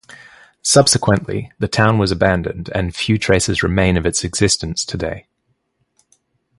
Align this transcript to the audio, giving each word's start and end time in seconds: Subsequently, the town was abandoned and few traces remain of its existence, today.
Subsequently, 0.63 1.51
the 1.59 1.67
town 1.67 1.99
was 1.99 2.09
abandoned 2.11 2.71
and 2.73 2.95
few 2.95 3.19
traces 3.19 3.61
remain 3.61 3.97
of 3.97 4.05
its 4.07 4.23
existence, 4.23 4.83
today. 4.83 5.27